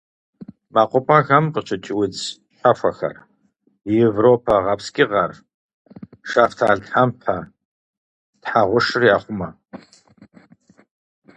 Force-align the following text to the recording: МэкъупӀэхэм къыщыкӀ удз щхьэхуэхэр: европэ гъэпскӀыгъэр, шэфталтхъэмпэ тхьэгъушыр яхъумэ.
МэкъупӀэхэм 0.73 1.45
къыщыкӀ 1.53 1.89
удз 2.01 2.21
щхьэхуэхэр: 2.55 3.15
европэ 4.07 4.55
гъэпскӀыгъэр, 4.63 5.31
шэфталтхъэмпэ 6.29 7.35
тхьэгъушыр 8.41 9.03
яхъумэ. 9.15 9.49